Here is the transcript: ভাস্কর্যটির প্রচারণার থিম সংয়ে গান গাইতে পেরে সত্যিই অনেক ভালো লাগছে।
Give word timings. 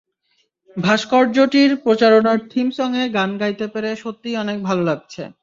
ভাস্কর্যটির 0.75 1.71
প্রচারণার 1.83 2.39
থিম 2.51 2.67
সংয়ে 2.77 3.05
গান 3.09 3.29
গাইতে 3.41 3.65
পেরে 3.67 3.89
সত্যিই 3.95 4.39
অনেক 4.43 4.57
ভালো 4.67 4.81
লাগছে। 4.83 5.23